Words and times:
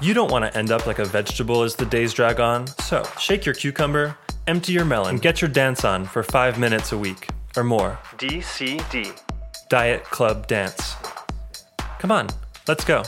You 0.00 0.14
don't 0.14 0.30
want 0.30 0.44
to 0.44 0.56
end 0.56 0.70
up 0.70 0.86
like 0.86 1.00
a 1.00 1.04
vegetable 1.04 1.64
as 1.64 1.74
the 1.74 1.84
days 1.84 2.14
drag 2.14 2.38
on, 2.38 2.68
so 2.68 3.02
shake 3.18 3.44
your 3.44 3.54
cucumber, 3.54 4.16
empty 4.46 4.72
your 4.72 4.84
melon, 4.84 5.14
and 5.14 5.20
get 5.20 5.40
your 5.40 5.50
dance 5.50 5.84
on 5.84 6.04
for 6.04 6.22
five 6.22 6.56
minutes 6.56 6.92
a 6.92 6.98
week 6.98 7.28
or 7.56 7.64
more. 7.64 7.98
DCD 8.16 9.20
Diet 9.68 10.04
Club 10.04 10.46
Dance. 10.46 10.94
Come 11.98 12.12
on, 12.12 12.28
let's 12.68 12.84
go. 12.84 13.02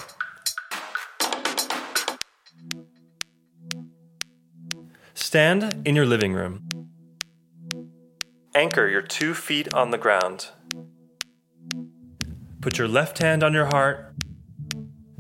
Stand 5.15 5.83
in 5.87 5.95
your 5.95 6.07
living 6.07 6.33
room. 6.33 6.67
Anchor 8.53 8.89
your 8.89 9.03
two 9.03 9.33
feet 9.33 9.73
on 9.73 9.93
the 9.93 9.99
ground. 9.99 10.49
Put 12.61 12.79
your 12.79 12.89
left 12.89 13.19
hand 13.19 13.45
on 13.45 13.53
your 13.53 13.67
heart. 13.67 14.13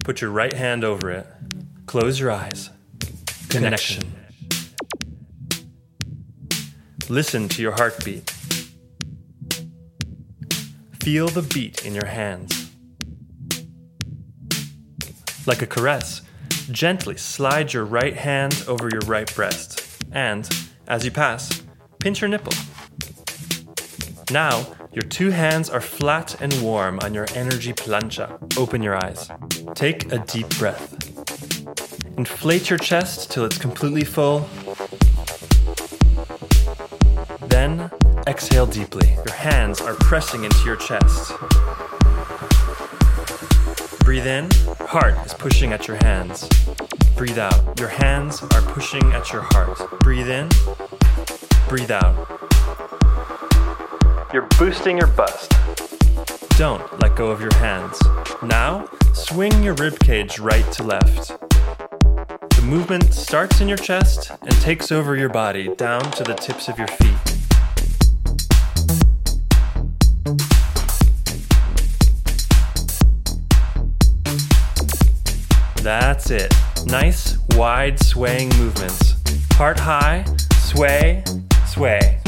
Put 0.02 0.20
your 0.20 0.30
right 0.30 0.52
hand 0.52 0.82
over 0.82 1.12
it. 1.12 1.28
Close 1.90 2.20
your 2.20 2.30
eyes. 2.30 2.70
Connection. 3.48 4.14
Listen 7.08 7.48
to 7.48 7.62
your 7.62 7.72
heartbeat. 7.72 8.30
Feel 11.02 11.26
the 11.26 11.42
beat 11.42 11.84
in 11.84 11.96
your 11.96 12.06
hands. 12.06 12.70
Like 15.48 15.62
a 15.62 15.66
caress, 15.66 16.22
gently 16.70 17.16
slide 17.16 17.72
your 17.72 17.84
right 17.84 18.14
hand 18.16 18.62
over 18.68 18.88
your 18.88 19.02
right 19.06 19.34
breast, 19.34 19.84
and, 20.12 20.48
as 20.86 21.04
you 21.04 21.10
pass, 21.10 21.60
pinch 21.98 22.20
your 22.20 22.28
nipple. 22.28 22.52
Now, 24.30 24.76
your 24.92 25.02
two 25.02 25.30
hands 25.30 25.68
are 25.68 25.80
flat 25.80 26.40
and 26.40 26.52
warm 26.62 27.00
on 27.00 27.14
your 27.14 27.26
energy 27.34 27.72
plancha. 27.72 28.56
Open 28.56 28.80
your 28.80 28.94
eyes. 28.94 29.28
Take 29.74 30.12
a 30.12 30.20
deep 30.20 30.48
breath. 30.50 30.99
Inflate 32.20 32.68
your 32.68 32.78
chest 32.78 33.30
till 33.30 33.46
it's 33.46 33.56
completely 33.56 34.04
full. 34.04 34.40
Then, 37.48 37.90
exhale 38.26 38.66
deeply. 38.66 39.14
Your 39.14 39.34
hands 39.34 39.80
are 39.80 39.94
pressing 39.94 40.44
into 40.44 40.62
your 40.66 40.76
chest. 40.76 41.32
Breathe 44.04 44.26
in, 44.26 44.50
heart 44.80 45.14
is 45.24 45.32
pushing 45.32 45.72
at 45.72 45.88
your 45.88 45.96
hands. 45.96 46.46
Breathe 47.16 47.38
out, 47.38 47.80
your 47.80 47.88
hands 47.88 48.42
are 48.42 48.62
pushing 48.74 49.02
at 49.12 49.32
your 49.32 49.46
heart. 49.52 49.78
Breathe 50.00 50.28
in, 50.28 50.50
breathe 51.70 51.90
out. 51.90 52.14
You're 54.34 54.46
boosting 54.58 54.98
your 54.98 55.06
bust. 55.06 55.54
Don't 56.58 57.00
let 57.00 57.16
go 57.16 57.30
of 57.30 57.40
your 57.40 57.54
hands. 57.54 57.98
Now, 58.42 58.86
swing 59.14 59.62
your 59.62 59.74
ribcage 59.76 60.38
right 60.38 60.70
to 60.72 60.82
left. 60.82 61.49
Movement 62.70 63.12
starts 63.12 63.60
in 63.60 63.66
your 63.66 63.76
chest 63.76 64.30
and 64.42 64.52
takes 64.60 64.92
over 64.92 65.16
your 65.16 65.28
body 65.28 65.74
down 65.74 66.08
to 66.12 66.22
the 66.22 66.34
tips 66.34 66.68
of 66.68 66.78
your 66.78 66.86
feet. 66.86 67.16
That's 75.82 76.30
it. 76.30 76.54
Nice, 76.86 77.38
wide 77.56 77.98
swaying 77.98 78.50
movements. 78.50 79.16
Heart 79.54 79.80
high, 79.80 80.24
sway, 80.58 81.24
sway. 81.66 82.20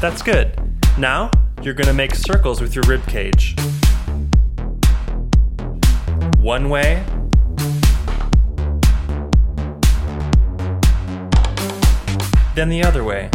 That's 0.00 0.20
good. 0.20 0.60
Now, 0.98 1.30
you're 1.62 1.74
gonna 1.74 1.94
make 1.94 2.16
circles 2.16 2.60
with 2.60 2.74
your 2.74 2.82
rib 2.88 3.06
cage. 3.06 3.54
One 6.42 6.70
way. 6.70 7.04
Then 12.56 12.68
the 12.68 12.82
other 12.82 13.04
way. 13.04 13.30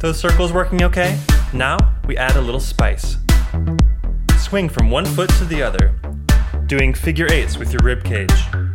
Those 0.00 0.20
circles 0.20 0.52
working 0.52 0.82
okay? 0.82 1.18
Now 1.54 1.78
we 2.06 2.18
add 2.18 2.36
a 2.36 2.42
little 2.42 2.60
spice. 2.60 3.16
Swing 4.36 4.68
from 4.68 4.90
one 4.90 5.06
foot 5.06 5.30
to 5.38 5.46
the 5.46 5.62
other, 5.62 5.94
doing 6.66 6.92
figure 6.92 7.26
eights 7.30 7.56
with 7.56 7.72
your 7.72 7.80
rib 7.82 8.04
cage. 8.04 8.67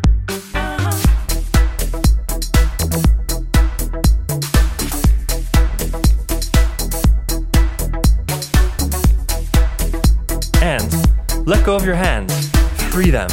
Let 11.46 11.66
go 11.66 11.76
of 11.76 11.86
your 11.86 11.96
hands, 11.96 12.50
free 12.92 13.10
them. 13.10 13.28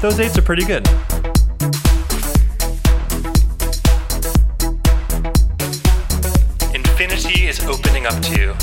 Those 0.00 0.20
eights 0.20 0.36
are 0.36 0.42
pretty 0.42 0.64
good. 0.64 0.86
Infinity 6.74 7.46
is 7.46 7.64
opening 7.64 8.06
up 8.06 8.20
to 8.22 8.40
you. 8.40 8.54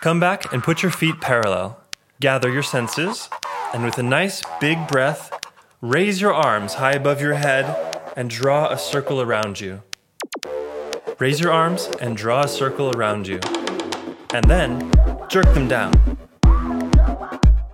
Come 0.00 0.18
back 0.18 0.52
and 0.52 0.62
put 0.62 0.82
your 0.82 0.90
feet 0.90 1.20
parallel. 1.20 1.78
Gather 2.20 2.50
your 2.50 2.62
senses, 2.62 3.28
and 3.72 3.84
with 3.84 3.98
a 3.98 4.02
nice 4.02 4.42
big 4.60 4.88
breath, 4.88 5.31
raise 5.82 6.20
your 6.20 6.32
arms 6.32 6.74
high 6.74 6.92
above 6.92 7.20
your 7.20 7.34
head 7.34 7.66
and 8.16 8.30
draw 8.30 8.70
a 8.70 8.78
circle 8.78 9.20
around 9.20 9.60
you. 9.60 9.82
Raise 11.18 11.40
your 11.40 11.50
arms 11.50 11.90
and 12.00 12.16
draw 12.16 12.44
a 12.44 12.48
circle 12.48 12.92
around 12.96 13.26
you. 13.26 13.40
And 14.32 14.48
then 14.48 14.92
jerk 15.28 15.52
them 15.54 15.66
down. 15.66 15.92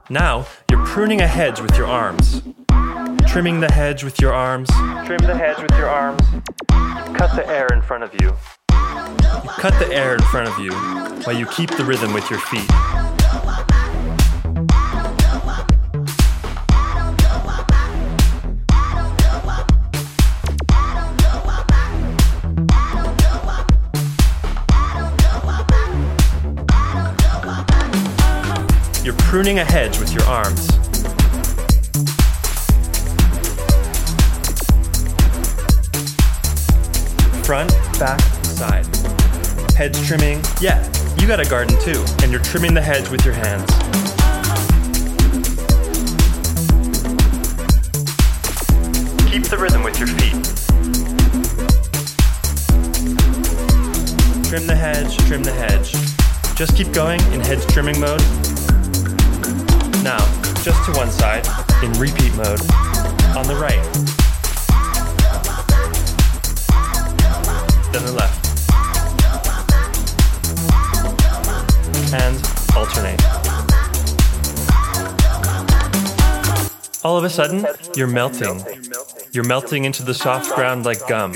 Now 0.08 0.46
you're 0.70 0.84
pruning 0.86 1.20
a 1.20 1.26
hedge 1.26 1.60
with 1.60 1.76
your 1.76 1.86
arms. 1.86 2.40
Trimming 3.26 3.60
the 3.60 3.70
hedge 3.70 4.02
with 4.02 4.18
your 4.18 4.32
arms. 4.32 4.70
Trim 5.04 5.18
the 5.18 5.36
hedge 5.36 5.60
with 5.60 5.72
your 5.72 5.90
arms. 5.90 6.22
Cut 7.14 7.36
the 7.36 7.44
air 7.46 7.66
in 7.74 7.82
front 7.82 8.04
of 8.04 8.14
you. 8.14 8.28
You 8.70 9.50
cut 9.50 9.78
the 9.78 9.92
air 9.92 10.14
in 10.14 10.22
front 10.22 10.48
of 10.48 10.58
you 10.58 10.72
while 11.24 11.36
you 11.36 11.44
keep 11.44 11.70
the 11.76 11.84
rhythm 11.84 12.14
with 12.14 12.30
your 12.30 12.40
feet. 12.40 13.17
You're 29.08 29.16
pruning 29.16 29.58
a 29.58 29.64
hedge 29.64 29.98
with 29.98 30.12
your 30.12 30.22
arms. 30.24 30.66
Front, 37.46 37.72
back, 37.98 38.20
side. 38.44 38.84
Hedge 39.74 39.98
trimming. 40.06 40.42
Yeah, 40.60 40.86
you 41.18 41.26
got 41.26 41.40
a 41.40 41.48
garden 41.48 41.74
too, 41.80 42.04
and 42.22 42.30
you're 42.30 42.42
trimming 42.42 42.74
the 42.74 42.82
hedge 42.82 43.08
with 43.08 43.24
your 43.24 43.32
hands. 43.32 43.70
Keep 49.30 49.44
the 49.44 49.56
rhythm 49.56 49.84
with 49.84 49.98
your 49.98 50.08
feet. 50.08 50.34
Trim 54.50 54.66
the 54.66 54.76
hedge, 54.76 55.16
trim 55.26 55.42
the 55.42 55.52
hedge. 55.54 55.92
Just 56.54 56.76
keep 56.76 56.92
going 56.92 57.22
in 57.32 57.40
hedge 57.40 57.64
trimming 57.68 57.98
mode. 57.98 58.47
Now, 60.08 60.24
just 60.62 60.82
to 60.86 60.92
one 60.92 61.10
side, 61.10 61.46
in 61.84 61.92
repeat 62.00 62.34
mode, 62.34 62.62
on 63.36 63.46
the 63.46 63.54
right. 63.60 63.84
Then 67.92 68.06
the 68.06 68.12
left. 68.12 68.46
And 72.14 72.40
alternate. 72.74 73.22
All 77.04 77.18
of 77.18 77.24
a 77.24 77.28
sudden, 77.28 77.66
you're 77.94 78.06
melting. 78.06 78.64
You're 79.32 79.44
melting 79.44 79.84
into 79.84 80.02
the 80.02 80.14
soft 80.14 80.54
ground 80.54 80.86
like 80.86 81.06
gum. 81.06 81.34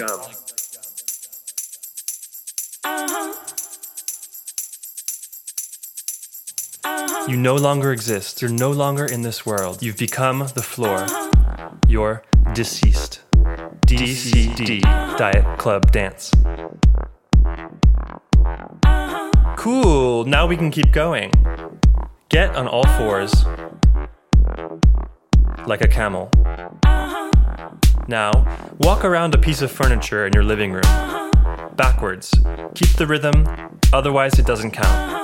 You 7.33 7.39
no 7.39 7.55
longer 7.55 7.93
exist. 7.93 8.43
You're 8.43 8.51
no 8.51 8.71
longer 8.71 9.07
in 9.07 9.23
this 9.23 9.47
world. 9.47 9.83
You've 9.83 9.97
become 9.97 10.41
the 10.55 10.63
floor. 10.63 11.07
You're 11.89 12.23
deceased. 12.53 13.23
DCD 13.87 14.83
Diet 15.17 15.59
Club 15.59 15.91
Dance. 15.91 16.31
Cool. 19.57 20.27
Now 20.27 20.47
we 20.47 20.59
can 20.59 20.71
keep 20.71 20.93
going. 20.93 21.33
Get 22.29 22.55
on 22.55 22.69
all 22.69 22.87
fours, 22.99 23.47
like 25.67 25.81
a 25.81 25.89
camel. 25.89 26.29
Now, 28.09 28.31
walk 28.81 29.07
around 29.07 29.35
a 29.35 29.39
piece 29.39 29.63
of 29.63 29.73
furniture 29.73 30.27
in 30.27 30.35
your 30.35 30.45
living 30.45 30.73
room, 30.73 31.31
backwards. 31.77 32.31
Keep 32.75 32.91
the 32.99 33.07
rhythm, 33.07 33.49
otherwise, 33.91 34.39
it 34.39 34.45
doesn't 34.45 34.73
count. 34.73 35.22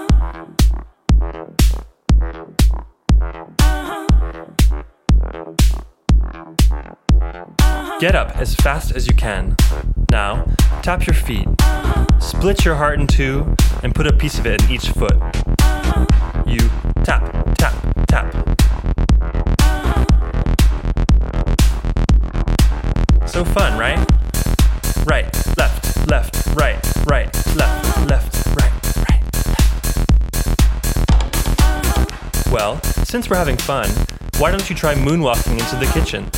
Get 8.01 8.15
up 8.15 8.37
as 8.37 8.55
fast 8.55 8.95
as 8.95 9.09
you 9.09 9.15
can. 9.15 9.57
Now, 10.09 10.45
tap 10.83 11.05
your 11.05 11.15
feet. 11.15 11.49
Split 12.21 12.65
your 12.65 12.77
heart 12.77 13.01
in 13.01 13.09
two 13.09 13.57
and 13.83 13.93
put 13.93 14.07
a 14.07 14.13
piece 14.13 14.39
of 14.39 14.47
it 14.47 14.63
in 14.63 14.71
each 14.71 14.91
foot. 14.91 15.17
You 16.47 16.61
tap, 17.03 17.57
tap, 17.57 17.75
tap. 18.07 18.33
So 23.27 23.45
fun, 23.45 23.77
right? 23.77 23.99
Right, 25.05 25.35
left, 25.57 26.07
left, 26.07 26.47
right, 26.55 26.79
right, 27.05 27.35
left, 27.57 28.09
left, 28.09 28.47
right, 28.61 28.73
right. 29.09 29.25
Well, 32.53 32.81
since 33.05 33.29
we're 33.29 33.39
having 33.39 33.57
fun, 33.57 33.91
why 34.39 34.53
don't 34.53 34.71
you 34.71 34.77
try 34.77 34.95
moonwalking 34.95 35.59
into 35.59 35.75
the 35.85 35.91
kitchen? 35.93 36.31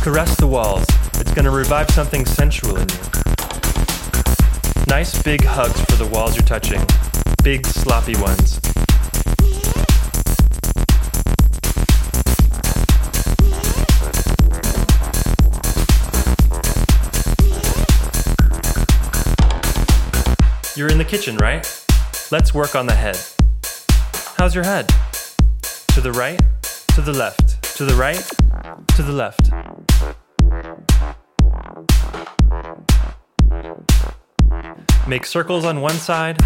Caress 0.00 0.36
the 0.36 0.46
walls. 0.46 0.86
It's 1.14 1.32
going 1.34 1.44
to 1.44 1.50
revive 1.50 1.90
something 1.90 2.24
sensual 2.24 2.76
in 2.76 2.88
you. 2.88 2.96
Nice 4.86 5.22
big 5.22 5.44
hugs 5.44 5.80
for 5.82 5.96
the 5.96 6.08
walls 6.10 6.34
you're 6.34 6.46
touching. 6.46 6.80
Big 7.42 7.66
sloppy 7.66 8.16
ones. 8.16 8.58
You're 20.76 20.88
in 20.88 20.98
the 20.98 21.04
kitchen, 21.04 21.36
right? 21.38 21.66
Let's 22.30 22.54
work 22.54 22.76
on 22.76 22.86
the 22.86 22.94
head. 22.94 23.18
How's 24.36 24.54
your 24.54 24.64
head? 24.64 24.88
To 25.88 26.00
the 26.00 26.12
right, 26.12 26.40
to 26.94 27.00
the 27.00 27.12
left, 27.12 27.57
to 27.78 27.84
the 27.84 27.94
right, 27.94 28.28
to 28.96 29.04
the 29.04 29.12
left. 29.12 29.52
Make 35.06 35.24
circles 35.24 35.64
on 35.64 35.80
one 35.80 35.92
side. 35.92 36.40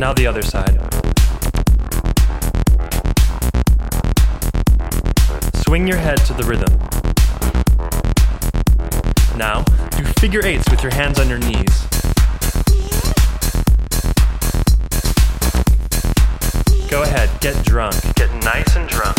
Now 0.00 0.14
the 0.14 0.26
other 0.26 0.42
side. 0.42 0.74
Swing 5.64 5.86
your 5.86 5.98
head 5.98 6.16
to 6.26 6.34
the 6.34 6.42
rhythm. 6.42 6.76
Now, 9.38 9.62
do 9.96 10.02
figure 10.20 10.44
eights 10.44 10.68
with 10.68 10.82
your 10.82 10.92
hands 10.92 11.20
on 11.20 11.28
your 11.28 11.38
knees. 11.38 11.95
Go 16.88 17.02
ahead, 17.02 17.28
get 17.40 17.64
drunk. 17.64 17.94
Get 18.14 18.32
nice 18.44 18.76
and 18.76 18.88
drunk. 18.88 19.16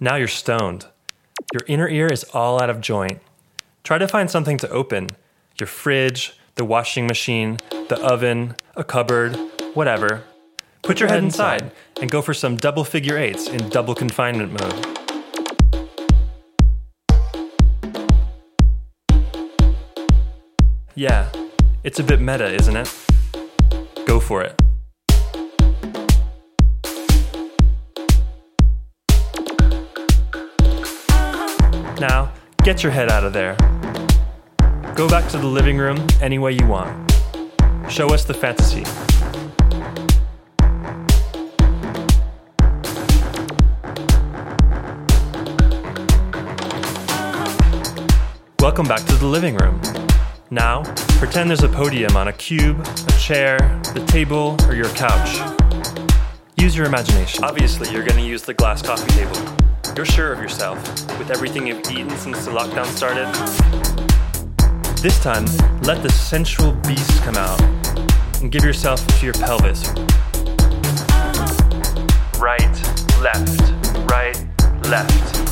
Now 0.00 0.14
you're 0.14 0.28
stoned. 0.28 0.86
Your 1.52 1.62
inner 1.66 1.88
ear 1.88 2.06
is 2.06 2.22
all 2.32 2.62
out 2.62 2.70
of 2.70 2.80
joint. 2.80 3.20
Try 3.82 3.98
to 3.98 4.06
find 4.06 4.30
something 4.30 4.56
to 4.58 4.70
open 4.70 5.08
your 5.58 5.66
fridge, 5.66 6.38
the 6.54 6.64
washing 6.64 7.06
machine, 7.06 7.58
the 7.88 7.98
oven, 8.00 8.54
a 8.76 8.84
cupboard, 8.84 9.36
whatever. 9.74 10.22
Put 10.82 11.00
your 11.00 11.08
head 11.08 11.24
inside 11.24 11.72
and 12.00 12.10
go 12.10 12.22
for 12.22 12.32
some 12.32 12.56
double 12.56 12.84
figure 12.84 13.18
eights 13.18 13.48
in 13.48 13.68
double 13.70 13.94
confinement 13.96 14.52
mode. 14.52 14.97
Yeah, 20.98 21.30
it's 21.84 22.00
a 22.00 22.02
bit 22.02 22.20
meta, 22.20 22.52
isn't 22.52 22.76
it? 22.76 22.92
Go 24.04 24.18
for 24.18 24.42
it. 24.42 24.60
Now, 32.00 32.32
get 32.64 32.82
your 32.82 32.90
head 32.90 33.12
out 33.12 33.22
of 33.22 33.32
there. 33.32 33.54
Go 34.96 35.08
back 35.08 35.30
to 35.30 35.38
the 35.38 35.46
living 35.46 35.78
room 35.78 36.04
any 36.20 36.40
way 36.40 36.50
you 36.50 36.66
want. 36.66 37.12
Show 37.88 38.08
us 38.08 38.24
the 38.24 38.34
fantasy. 38.34 38.82
Welcome 48.58 48.88
back 48.88 49.04
to 49.06 49.14
the 49.14 49.26
living 49.26 49.54
room. 49.58 49.80
Now, 50.50 50.82
pretend 51.18 51.50
there's 51.50 51.62
a 51.62 51.68
podium 51.68 52.16
on 52.16 52.28
a 52.28 52.32
cube, 52.32 52.80
a 52.80 53.12
chair, 53.18 53.58
the 53.92 54.02
table, 54.06 54.56
or 54.64 54.74
your 54.74 54.88
couch. 54.90 55.38
Use 56.56 56.74
your 56.74 56.86
imagination. 56.86 57.44
Obviously, 57.44 57.90
you're 57.90 58.04
going 58.04 58.16
to 58.16 58.26
use 58.26 58.42
the 58.42 58.54
glass 58.54 58.80
coffee 58.80 59.10
table. 59.10 59.36
You're 59.94 60.06
sure 60.06 60.32
of 60.32 60.40
yourself, 60.40 60.78
with 61.18 61.30
everything 61.30 61.66
you've 61.66 61.86
eaten 61.90 62.08
since 62.16 62.46
the 62.46 62.50
lockdown 62.50 62.86
started. 62.86 63.26
This 65.02 65.22
time, 65.22 65.44
let 65.82 66.02
the 66.02 66.10
sensual 66.10 66.72
beast 66.86 67.22
come 67.22 67.36
out 67.36 67.60
and 68.40 68.50
give 68.50 68.64
yourself 68.64 69.06
to 69.06 69.24
your 69.26 69.34
pelvis. 69.34 69.90
Right, 72.40 72.72
left, 73.20 73.60
right, 74.10 74.42
left. 74.84 75.47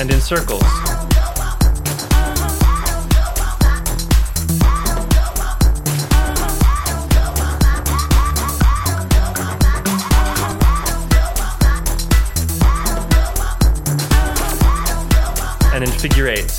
And 0.00 0.10
in 0.10 0.20
circles. 0.22 0.62
and 15.74 15.84
in 15.84 15.90
figure 15.90 16.28
eights. 16.28 16.58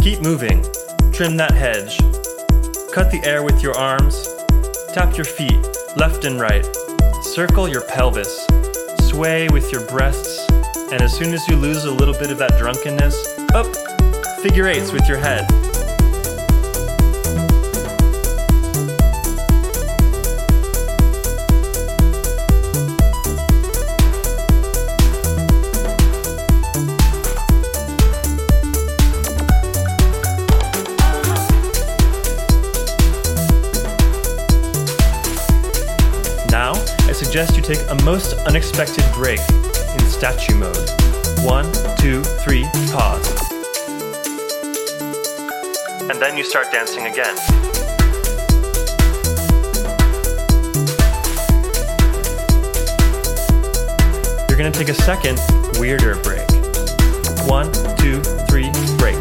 Keep 0.00 0.22
moving. 0.22 0.64
Trim 1.12 1.36
that 1.36 1.52
hedge. 1.52 2.07
Cut 2.92 3.10
the 3.10 3.20
air 3.22 3.42
with 3.42 3.62
your 3.62 3.76
arms. 3.76 4.26
Tap 4.94 5.14
your 5.16 5.26
feet, 5.26 5.60
left 5.96 6.24
and 6.24 6.40
right. 6.40 6.66
Circle 7.22 7.68
your 7.68 7.82
pelvis. 7.82 8.46
Sway 9.00 9.46
with 9.50 9.70
your 9.70 9.86
breasts. 9.88 10.48
And 10.90 11.02
as 11.02 11.12
soon 11.12 11.34
as 11.34 11.46
you 11.48 11.56
lose 11.56 11.84
a 11.84 11.92
little 11.92 12.14
bit 12.14 12.30
of 12.30 12.38
that 12.38 12.56
drunkenness, 12.58 13.38
up, 13.52 13.66
figure 14.42 14.66
eights 14.66 14.90
with 14.90 15.06
your 15.06 15.18
head. 15.18 15.46
Take 37.68 37.90
a 37.90 38.02
most 38.02 38.32
unexpected 38.46 39.04
break 39.12 39.40
in 39.92 40.00
statue 40.06 40.54
mode. 40.54 40.90
One, 41.44 41.70
two, 41.98 42.22
three, 42.40 42.64
pause. 42.90 43.28
And 46.08 46.18
then 46.18 46.38
you 46.38 46.44
start 46.44 46.68
dancing 46.72 47.04
again. 47.04 47.36
You're 54.48 54.56
gonna 54.56 54.70
take 54.70 54.88
a 54.88 54.94
second, 54.94 55.38
weirder 55.78 56.14
break. 56.22 56.48
One, 57.46 57.70
two, 57.98 58.22
three, 58.48 58.70
break. 58.96 59.18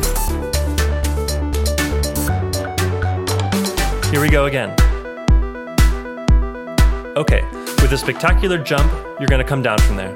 Here 4.09 4.21
we 4.21 4.29
go 4.29 4.45
again. 4.45 4.73
Okay, 7.17 7.43
with 7.81 7.91
a 7.91 7.97
spectacular 7.97 8.57
jump, 8.57 8.91
you're 9.19 9.27
gonna 9.27 9.43
come 9.43 9.61
down 9.61 9.77
from 9.79 9.95
there. 9.97 10.13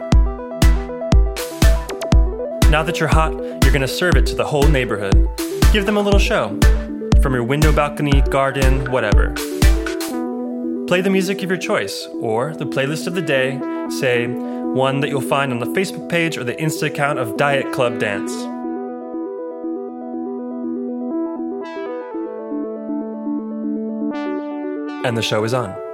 Now 2.70 2.84
that 2.84 3.00
you're 3.00 3.10
hot, 3.10 3.34
you're 3.64 3.74
gonna 3.74 3.88
serve 3.88 4.16
it 4.16 4.26
to 4.28 4.36
the 4.36 4.46
whole 4.46 4.68
neighborhood. 4.68 5.28
Give 5.74 5.86
them 5.86 5.98
a 5.98 6.02
little 6.02 6.20
show. 6.20 6.58
From 7.22 7.34
your 7.34 7.44
window 7.44 7.72
balcony, 7.74 8.22
garden, 8.22 8.90
whatever. 8.92 9.34
Play 10.88 11.02
the 11.02 11.10
music 11.10 11.44
of 11.44 11.50
your 11.50 11.58
choice, 11.60 12.08
or 12.20 12.54
the 12.54 12.66
playlist 12.66 13.08
of 13.08 13.16
the 13.16 13.22
day, 13.22 13.60
say, 13.90 14.28
one 14.28 15.02
that 15.02 15.10
you'll 15.10 15.22
find 15.22 15.52
on 15.52 15.60
the 15.60 15.66
Facebook 15.68 16.10
page 16.10 16.38
or 16.38 16.44
the 16.44 16.56
Insta 16.56 16.88
account 16.88 17.20
of 17.20 17.38
Diet 17.38 17.72
Club 17.74 18.00
Dance. 18.00 18.32
And 25.06 25.18
the 25.18 25.22
show 25.22 25.44
is 25.44 25.54
on. 25.54 25.91